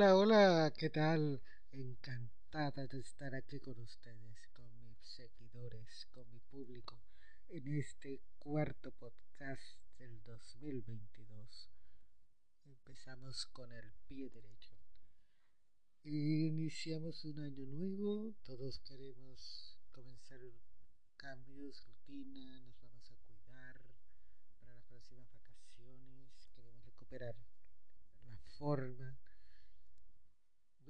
Hola, 0.00 0.16
hola, 0.16 0.72
¿qué 0.78 0.88
tal? 0.88 1.42
Encantada 1.72 2.86
de 2.86 3.00
estar 3.00 3.34
aquí 3.34 3.60
con 3.60 3.78
ustedes, 3.80 4.48
con 4.54 4.64
mis 4.80 4.98
seguidores, 4.98 6.06
con 6.10 6.26
mi 6.30 6.40
público, 6.40 7.02
en 7.48 7.68
este 7.76 8.22
cuarto 8.38 8.92
podcast 8.92 9.60
del 9.98 10.22
2022. 10.24 11.68
Empezamos 12.64 13.44
con 13.52 13.70
el 13.72 13.92
pie 14.08 14.30
derecho. 14.30 14.74
Iniciamos 16.02 17.22
un 17.26 17.40
año 17.40 17.66
nuevo, 17.66 18.34
todos 18.42 18.78
queremos 18.78 19.78
comenzar 19.92 20.40
cambios, 21.18 21.84
rutina, 21.84 22.58
nos 22.62 22.80
vamos 22.80 23.10
a 23.10 23.16
cuidar 23.16 23.82
para 24.60 24.72
las 24.72 24.84
próximas 24.86 25.30
vacaciones, 25.30 26.48
queremos 26.54 26.82
recuperar 26.86 27.36
la 28.22 28.38
forma 28.56 29.20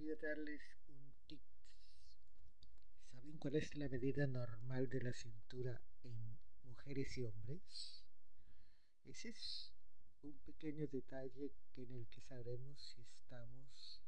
voy 0.00 0.12
a 0.12 0.16
darles 0.16 0.62
un 0.88 1.12
tip. 1.26 1.42
¿Saben 3.10 3.36
cuál 3.36 3.56
es 3.56 3.76
la 3.76 3.86
medida 3.88 4.26
normal 4.26 4.88
de 4.88 5.02
la 5.02 5.12
cintura 5.12 5.78
en 6.04 6.38
mujeres 6.64 7.18
y 7.18 7.24
hombres? 7.24 8.06
Ese 9.04 9.28
es 9.28 9.74
un 10.22 10.32
pequeño 10.38 10.86
detalle 10.86 11.52
en 11.76 11.92
el 11.92 12.08
que 12.08 12.22
sabremos 12.22 12.80
si 12.80 13.02
estamos 13.02 14.02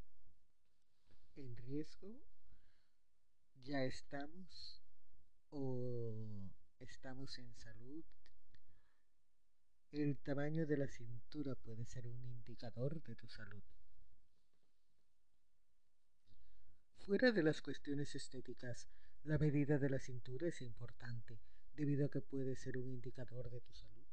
en 1.36 1.56
riesgo, 1.56 2.22
ya 3.62 3.84
estamos 3.84 4.82
o 5.50 6.16
estamos 6.78 7.38
en 7.38 7.54
salud. 7.56 8.04
El 9.90 10.16
tamaño 10.22 10.64
de 10.66 10.78
la 10.78 10.88
cintura 10.88 11.54
puede 11.54 11.84
ser 11.84 12.06
un 12.06 12.24
indicador 12.24 13.02
de 13.02 13.14
tu 13.14 13.28
salud. 13.28 13.62
Fuera 17.04 17.32
de 17.32 17.42
las 17.42 17.60
cuestiones 17.62 18.14
estéticas, 18.14 18.86
la 19.24 19.36
medida 19.36 19.76
de 19.76 19.90
la 19.90 19.98
cintura 19.98 20.46
es 20.46 20.62
importante, 20.62 21.40
debido 21.74 22.06
a 22.06 22.08
que 22.08 22.20
puede 22.20 22.54
ser 22.54 22.78
un 22.78 22.88
indicador 22.88 23.50
de 23.50 23.60
tu 23.60 23.74
salud. 23.74 24.06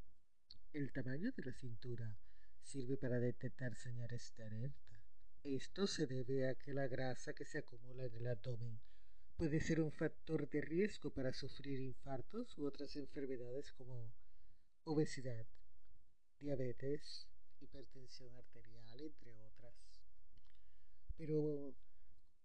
El 0.73 0.91
tamaño 0.91 1.31
de 1.31 1.43
la 1.43 1.53
cintura 1.53 2.17
sirve 2.63 2.97
para 2.97 3.19
detectar 3.19 3.75
señales 3.75 4.33
de 4.35 4.43
alerta. 4.43 5.03
Esto 5.43 5.85
se 5.85 6.07
debe 6.07 6.49
a 6.49 6.55
que 6.55 6.73
la 6.73 6.87
grasa 6.87 7.33
que 7.33 7.45
se 7.45 7.59
acumula 7.59 8.05
en 8.05 8.15
el 8.15 8.25
abdomen 8.25 8.79
puede 9.37 9.61
ser 9.61 9.81
un 9.81 9.91
factor 9.91 10.49
de 10.49 10.61
riesgo 10.61 11.13
para 11.13 11.31
sufrir 11.31 11.79
infartos 11.79 12.57
u 12.57 12.65
otras 12.65 12.95
enfermedades 12.95 13.71
como 13.71 14.11
obesidad, 14.85 15.45
diabetes, 16.39 17.27
hipertensión 17.59 18.35
arterial, 18.35 18.99
entre 18.99 19.35
otras. 19.35 19.75
Pero 21.15 21.75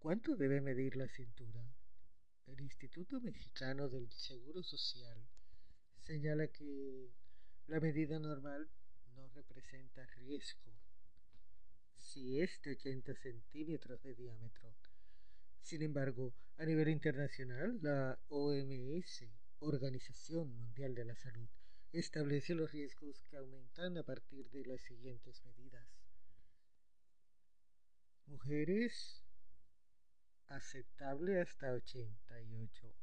¿Cuánto 0.04 0.36
debe 0.36 0.60
medir 0.60 0.96
la 0.96 1.08
cintura? 1.08 1.64
El 2.44 2.60
Instituto 2.60 3.22
Mexicano 3.22 3.88
del 3.88 4.12
Seguro 4.12 4.62
Social 4.62 5.16
señala 6.02 6.46
que 6.48 7.10
la 7.68 7.80
medida 7.80 8.18
normal 8.18 8.68
no 9.16 9.26
representa 9.30 10.04
riesgo 10.16 10.74
si 11.96 12.38
es 12.38 12.60
de 12.60 12.72
80 12.72 13.14
centímetros 13.14 14.02
de 14.02 14.14
diámetro. 14.14 14.74
Sin 15.62 15.80
embargo, 15.80 16.34
a 16.58 16.66
nivel 16.66 16.90
internacional, 16.90 17.78
la 17.80 18.20
OMS, 18.28 19.24
Organización 19.60 20.54
Mundial 20.54 20.94
de 20.94 21.06
la 21.06 21.16
Salud, 21.16 21.48
establece 21.92 22.54
los 22.54 22.70
riesgos 22.72 23.22
que 23.30 23.38
aumentan 23.38 23.96
a 23.96 24.02
partir 24.02 24.50
de 24.50 24.66
las 24.66 24.82
siguientes 24.82 25.42
medidas. 25.46 25.88
Mujeres 28.26 29.23
aceptable 30.54 31.40
hasta 31.40 31.72
88. 31.72 32.94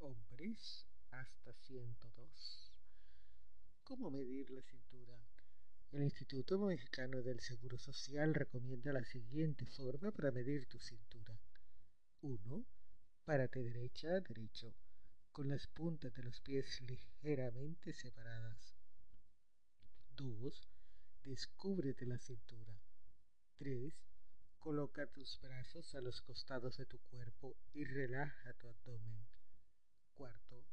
Hombres 0.00 0.86
hasta 1.10 1.52
102. 1.54 2.72
¿Cómo 3.84 4.10
medir 4.10 4.50
la 4.50 4.62
cintura? 4.62 5.18
El 5.92 6.02
Instituto 6.02 6.58
Mexicano 6.58 7.22
del 7.22 7.40
Seguro 7.40 7.78
Social 7.78 8.34
recomienda 8.34 8.92
la 8.92 9.04
siguiente 9.04 9.64
forma 9.64 10.10
para 10.12 10.30
medir 10.30 10.66
tu 10.68 10.78
cintura. 10.78 11.40
1. 12.20 12.66
Párate 13.24 13.62
derecha 13.62 14.08
a 14.08 14.20
derecho, 14.20 14.74
con 15.32 15.48
las 15.48 15.66
puntas 15.68 16.12
de 16.14 16.22
los 16.22 16.40
pies 16.42 16.82
ligeramente 16.82 17.94
separadas. 17.94 18.74
2. 20.16 20.68
Descúbrete 21.24 22.04
la 22.04 22.18
cintura. 22.18 22.78
3. 23.56 24.09
Coloca 24.60 25.06
tus 25.06 25.40
brazos 25.40 25.94
a 25.94 26.02
los 26.02 26.20
costados 26.20 26.76
de 26.76 26.84
tu 26.84 26.98
cuerpo 26.98 27.56
y 27.72 27.84
relaja 27.84 28.52
tu 28.52 28.68
abdomen. 28.68 29.26
Cuarto, 30.12 30.66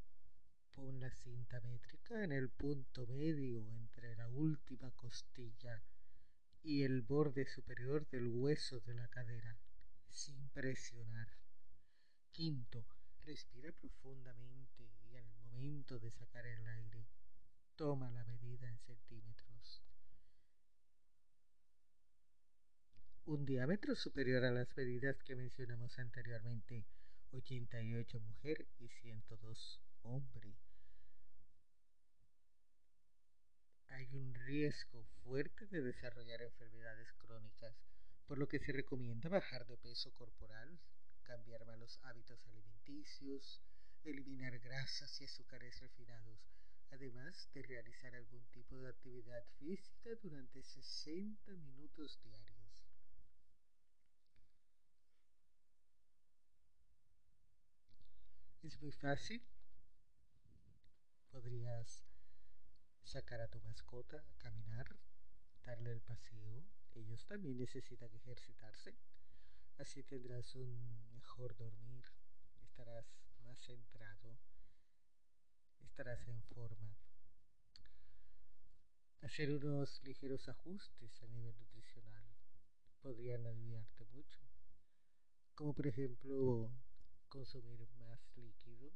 pon 0.71 0.99
la 0.99 1.09
cinta 1.09 1.61
métrica 1.61 2.21
en 2.21 2.33
el 2.33 2.49
punto 2.49 3.07
medio 3.07 3.65
entre 3.71 4.13
la 4.17 4.27
última 4.27 4.91
costilla 4.91 5.81
y 6.63 6.83
el 6.83 7.01
borde 7.01 7.45
superior 7.47 8.05
del 8.09 8.27
hueso 8.27 8.81
de 8.81 8.93
la 8.93 9.07
cadera, 9.07 9.57
sin 10.09 10.49
presionar. 10.49 11.29
Quinto, 12.33 12.85
respira 13.23 13.71
profundamente 13.71 14.83
y 15.09 15.15
al 15.15 15.29
momento 15.31 15.97
de 15.97 16.11
sacar 16.11 16.45
el 16.45 16.67
aire, 16.67 17.07
toma 17.77 18.11
la 18.11 18.25
medida 18.25 18.67
en 18.67 18.77
centímetros. 18.79 19.86
Un 23.27 23.45
diámetro 23.45 23.93
superior 23.93 24.45
a 24.45 24.51
las 24.51 24.73
medidas 24.77 25.21
que 25.23 25.35
mencionamos 25.35 25.99
anteriormente, 25.99 26.85
88 27.31 28.21
mujer 28.21 28.65
y 28.79 28.87
102 28.87 29.81
hombre. 30.03 30.55
Hay 33.89 34.15
un 34.15 34.33
riesgo 34.33 35.03
fuerte 35.25 35.67
de 35.67 35.81
desarrollar 35.81 36.41
enfermedades 36.41 37.11
crónicas, 37.17 37.75
por 38.27 38.37
lo 38.37 38.47
que 38.47 38.59
se 38.59 38.71
recomienda 38.71 39.27
bajar 39.27 39.67
de 39.67 39.75
peso 39.75 40.13
corporal, 40.13 40.79
cambiar 41.23 41.65
malos 41.65 41.99
hábitos 42.03 42.39
alimenticios, 42.47 43.61
eliminar 44.05 44.57
grasas 44.59 45.19
y 45.19 45.25
azúcares 45.25 45.81
refinados, 45.81 46.39
además 46.91 47.49
de 47.53 47.61
realizar 47.63 48.15
algún 48.15 48.47
tipo 48.51 48.77
de 48.77 48.87
actividad 48.87 49.43
física 49.59 50.11
durante 50.23 50.63
60 50.63 51.51
minutos 51.57 52.17
diarios. 52.23 52.56
Muy 58.79 58.91
fácil. 58.91 59.41
Podrías 61.31 62.05
sacar 63.03 63.41
a 63.41 63.47
tu 63.47 63.59
mascota 63.61 64.17
a 64.17 64.37
caminar, 64.37 64.99
darle 65.65 65.91
el 65.91 66.01
paseo. 66.01 66.63
Ellos 66.93 67.25
también 67.25 67.57
necesitan 67.57 68.13
ejercitarse. 68.13 68.95
Así 69.79 70.03
tendrás 70.03 70.55
un 70.55 71.09
mejor 71.11 71.55
dormir, 71.55 72.05
estarás 72.61 73.05
más 73.39 73.59
centrado, 73.59 74.37
estarás 75.81 76.27
en 76.27 76.41
forma. 76.43 76.97
Hacer 79.21 79.51
unos 79.51 80.03
ligeros 80.03 80.47
ajustes 80.49 81.21
a 81.23 81.27
nivel 81.27 81.57
nutricional 81.57 82.25
podrían 83.01 83.45
ayudarte 83.45 84.05
mucho. 84.05 84.41
Como 85.55 85.73
por 85.73 85.87
ejemplo 85.87 86.71
consumir 87.27 87.85
más 87.99 88.06
líquidos, 88.37 88.93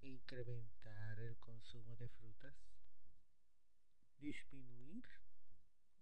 incrementar 0.00 1.18
el 1.20 1.36
consumo 1.38 1.96
de 1.96 2.08
frutas, 2.08 2.54
disminuir 4.18 5.04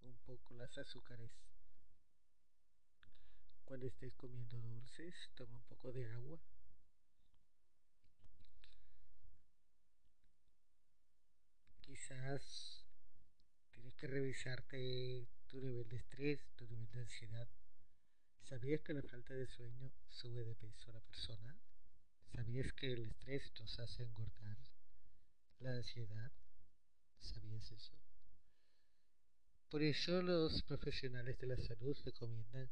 un 0.00 0.19
poco 0.19 0.55
las 0.55 0.76
azúcares. 0.78 1.31
Cuando 3.64 3.87
estés 3.87 4.14
comiendo 4.14 4.61
dulces, 4.61 5.14
toma 5.34 5.56
un 5.56 5.64
poco 5.64 5.93
de 5.93 6.11
agua. 6.11 6.40
Quizás 11.81 12.87
tienes 13.70 13.94
que 13.94 14.06
revisarte 14.06 15.28
tu 15.46 15.61
nivel 15.61 15.88
de 15.88 15.96
estrés, 15.96 16.40
tu 16.56 16.67
nivel 16.67 16.90
de 16.90 17.00
ansiedad. 17.00 17.49
¿Sabías 18.49 18.81
que 18.81 18.95
la 18.95 19.03
falta 19.03 19.35
de 19.35 19.47
sueño 19.47 19.93
sube 20.09 20.43
de 20.43 20.55
peso 20.55 20.91
a 20.91 20.95
la 20.95 21.00
persona? 21.00 21.55
¿Sabías 22.33 22.73
que 22.73 22.95
el 22.95 23.05
estrés 23.05 23.53
nos 23.61 23.79
hace 23.79 24.05
engordar? 24.05 24.56
¿La 25.59 25.73
ansiedad? 25.73 26.33
¿Sabías 27.21 27.71
eso? 27.71 27.93
Por 29.69 29.83
eso 29.83 30.23
los 30.23 30.62
profesionales 30.62 31.39
de 31.39 31.47
la 31.47 31.59
salud 31.59 31.95
recomiendan, 32.06 32.71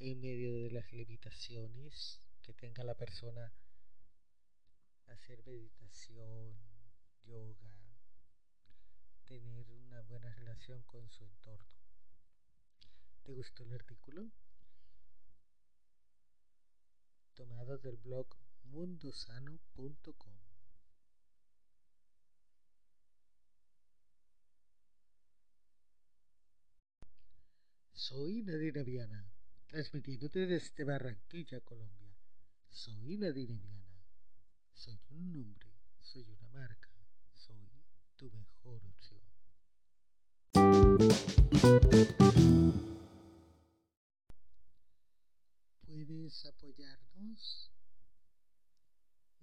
en 0.00 0.20
medio 0.20 0.54
de 0.54 0.72
las 0.72 0.92
limitaciones 0.92 2.18
que 2.42 2.52
tenga 2.54 2.82
la 2.82 2.96
persona, 2.96 3.52
hacer 5.06 5.46
meditación, 5.46 6.56
yoga, 7.22 7.96
tener 9.24 9.70
una 9.70 10.00
buena 10.00 10.34
relación 10.34 10.82
con 10.82 11.08
su 11.10 11.22
entorno. 11.22 11.78
¿Te 13.22 13.30
gustó 13.30 13.62
el 13.62 13.74
artículo? 13.74 14.28
Del 17.82 17.96
blog 17.96 18.28
mundosano.com. 18.70 20.36
Soy 27.92 28.42
Nadine 28.42 28.84
Viana, 28.84 29.26
transmitiéndote 29.66 30.46
desde 30.46 30.84
Barranquilla, 30.84 31.60
Colombia. 31.60 32.14
Soy 32.70 33.16
Nadine 33.16 33.58
Viana. 33.58 34.04
Soy 34.72 35.00
un 35.10 35.32
nombre, 35.32 35.68
soy 35.98 36.30
una 36.30 36.48
marca, 36.50 36.88
soy 37.32 37.68
tu 38.14 38.30
mejor 38.30 38.80
opción. 38.86 39.22
¿Puedes 45.84 46.46
apoyarnos? 46.46 47.71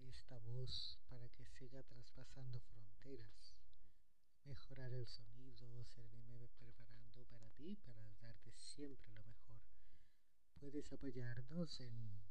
Esta 0.10 0.40
voz 0.40 0.98
para 1.08 1.30
que 1.30 1.46
siga 1.46 1.84
traspasando 1.84 2.60
fronteras, 2.62 3.56
mejorar 4.44 4.92
el 4.92 5.06
sonido, 5.06 5.86
servirme 5.86 6.48
preparando 6.58 7.24
para 7.26 7.48
ti, 7.52 7.76
para 7.76 8.02
darte 8.20 8.52
siempre 8.54 9.14
lo 9.14 9.24
mejor. 9.24 9.62
Puedes 10.60 10.92
apoyarnos 10.92 11.80
en 11.82 12.24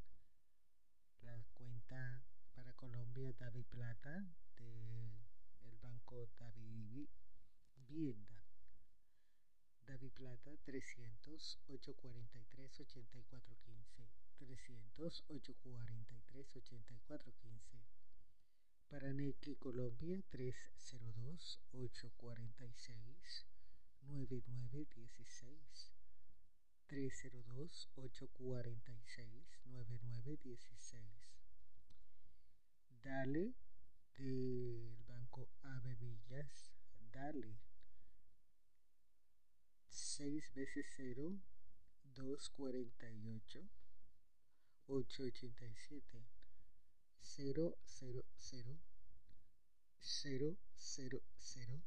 la 1.21 1.41
cuenta 1.55 2.25
para 2.53 2.75
Colombia 2.75 3.33
David 3.39 3.67
Plata 3.67 4.27
el 4.57 5.79
banco 5.81 6.29
David 6.37 7.09
Vienda. 7.87 8.38
David 9.89 10.13
Plata 10.13 10.51
300 10.65 11.59
843 11.67 12.81
8415 12.81 14.05
300 14.37 15.25
843 15.29 16.47
8415 16.55 17.89
para 18.91 19.13
Neki 19.15 19.57
Colombia 19.57 20.23
302 20.29 21.59
846 21.73 23.47
9916 24.03 25.93
302 26.87 27.89
846 27.97 29.59
9916 29.65 31.39
Dale 33.03 33.55
del 34.19 34.97
Banco 35.07 35.49
Ave 35.63 35.95
Villas. 35.95 36.73
Dale 37.11 37.68
6 40.19 40.53
veces 40.55 40.85
0 40.97 41.39
248 42.15 43.69
887 44.89 46.25
000 47.21 47.77
000 51.39 51.83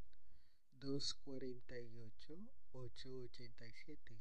248 0.79 2.37
887 2.71 4.17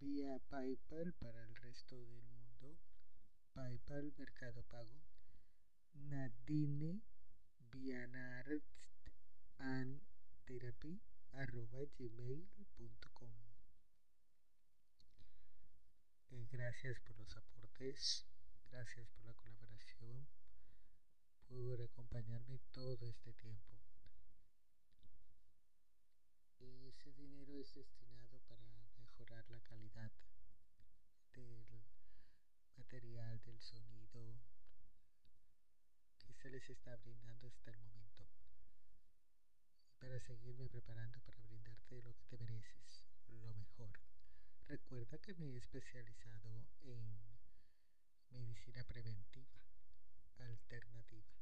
vía 0.00 0.38
PayPal 0.48 1.12
para 1.14 1.42
el 1.42 1.56
resto 1.56 1.96
del 1.96 2.22
mundo. 2.22 2.78
PayPal 3.52 4.12
Mercado 4.16 4.62
Pago. 4.70 5.02
Nadine 5.94 7.00
Vianart 7.72 8.62
and 9.58 10.00
Therapy 10.46 11.00
arroba 11.36 11.84
gmail.com 11.98 13.32
eh, 16.30 16.48
gracias 16.50 17.00
por 17.00 17.18
los 17.18 17.36
aportes 17.36 18.26
gracias 18.70 19.08
por 19.08 19.24
la 19.24 19.34
colaboración 19.34 20.26
por 21.48 21.80
acompañarme 21.82 22.58
todo 22.72 23.06
este 23.06 23.32
tiempo. 23.34 23.72
Ese 26.58 27.12
dinero 27.12 27.60
es 27.60 27.74
destinado 27.74 28.40
para 28.48 28.64
mejorar 28.96 29.44
la 29.50 29.60
calidad 29.60 30.10
del 31.34 31.84
material 32.76 33.40
del 33.44 33.60
sonido 33.60 34.40
que 36.18 36.32
se 36.34 36.50
les 36.50 36.68
está 36.70 36.96
brindando 36.96 37.48
hasta 37.48 37.70
el 37.70 37.78
momento 37.78 38.03
para 40.04 40.20
seguirme 40.20 40.68
preparando 40.68 41.18
para 41.20 41.40
brindarte 41.44 42.02
lo 42.02 42.14
que 42.14 42.24
te 42.26 42.36
mereces, 42.36 43.06
lo 43.40 43.54
mejor. 43.54 43.98
Recuerda 44.68 45.16
que 45.16 45.32
me 45.32 45.46
he 45.46 45.56
especializado 45.56 46.68
en 46.82 47.00
medicina 48.28 48.84
preventiva, 48.84 49.64
alternativa. 50.36 51.33